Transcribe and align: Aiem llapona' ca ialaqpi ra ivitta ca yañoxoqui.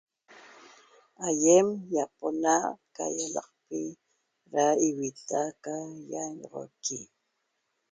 Aiem 1.27 1.67
llapona' 1.93 2.77
ca 2.95 3.05
ialaqpi 3.17 3.81
ra 4.53 4.65
ivitta 4.87 5.39
ca 5.63 5.75
yañoxoqui. 6.11 6.99